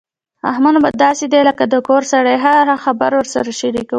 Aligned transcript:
احمد 0.51 0.75
مو 0.83 0.89
داسې 1.05 1.25
دی 1.31 1.41
لکه 1.49 1.63
د 1.67 1.75
کور 1.87 2.01
سړی 2.11 2.35
هره 2.45 2.75
خبره 2.85 3.15
ورسره 3.19 3.51
شریکوو. 3.59 3.89